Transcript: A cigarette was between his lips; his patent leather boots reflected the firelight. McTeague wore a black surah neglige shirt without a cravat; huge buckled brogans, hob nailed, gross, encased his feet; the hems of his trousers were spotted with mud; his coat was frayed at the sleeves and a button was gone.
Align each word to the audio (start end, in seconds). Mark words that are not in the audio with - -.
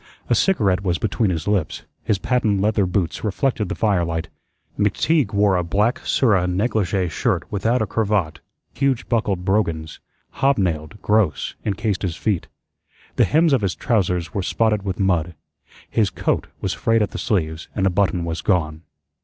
A 0.31 0.33
cigarette 0.33 0.81
was 0.83 0.97
between 0.97 1.29
his 1.29 1.47
lips; 1.47 1.83
his 2.03 2.17
patent 2.17 2.59
leather 2.59 2.87
boots 2.87 3.23
reflected 3.23 3.69
the 3.69 3.75
firelight. 3.75 4.29
McTeague 4.79 5.31
wore 5.31 5.55
a 5.55 5.63
black 5.63 5.99
surah 6.03 6.47
neglige 6.47 7.07
shirt 7.11 7.43
without 7.51 7.83
a 7.83 7.85
cravat; 7.85 8.39
huge 8.73 9.07
buckled 9.09 9.45
brogans, 9.45 9.99
hob 10.31 10.57
nailed, 10.57 10.99
gross, 11.03 11.53
encased 11.67 12.01
his 12.01 12.15
feet; 12.15 12.47
the 13.17 13.25
hems 13.25 13.53
of 13.53 13.61
his 13.61 13.75
trousers 13.75 14.33
were 14.33 14.41
spotted 14.41 14.81
with 14.81 14.97
mud; 14.99 15.35
his 15.87 16.09
coat 16.09 16.47
was 16.61 16.73
frayed 16.73 17.03
at 17.03 17.11
the 17.11 17.19
sleeves 17.19 17.67
and 17.75 17.85
a 17.85 17.91
button 17.91 18.25
was 18.25 18.41
gone. 18.41 18.81